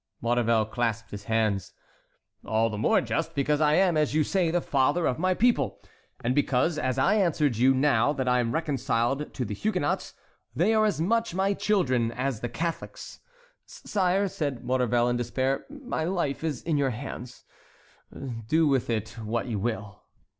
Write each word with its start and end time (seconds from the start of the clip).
Maurevel 0.19 0.65
clasped 0.65 1.11
his 1.11 1.25
hands. 1.25 1.73
"All 2.43 2.71
the 2.71 2.77
more 2.79 3.01
just, 3.01 3.35
because 3.35 3.61
I 3.61 3.75
am, 3.75 3.95
as 3.95 4.15
you 4.15 4.23
say, 4.23 4.49
the 4.49 4.59
father 4.59 5.05
of 5.05 5.19
my 5.19 5.35
people; 5.35 5.79
and 6.23 6.33
because, 6.33 6.79
as 6.79 6.97
I 6.97 7.17
answered 7.17 7.57
you, 7.57 7.75
now 7.75 8.11
that 8.13 8.27
I 8.27 8.39
am 8.39 8.51
reconciled 8.51 9.31
to 9.31 9.45
the 9.45 9.53
Huguenots, 9.53 10.15
they 10.55 10.73
are 10.73 10.85
as 10.85 10.99
much 10.99 11.35
my 11.35 11.53
children 11.53 12.11
as 12.13 12.39
the 12.39 12.49
Catholics." 12.49 13.19
"Sire," 13.67 14.27
said 14.27 14.63
Maurevel, 14.65 15.07
in 15.07 15.17
despair, 15.17 15.67
"my 15.69 16.05
life 16.05 16.43
is 16.43 16.63
in 16.63 16.77
your 16.79 16.89
hands; 16.89 17.43
do 18.47 18.67
with 18.67 18.89
it 18.89 19.09
what 19.23 19.45
you 19.45 19.59
will." 19.59 20.01